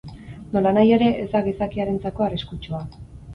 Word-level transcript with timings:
Nolanahi 0.55 0.93
ere, 0.95 1.09
ez 1.25 1.27
da 1.33 1.41
gizakiarentzako 1.49 2.27
arriskutsua. 2.29 2.83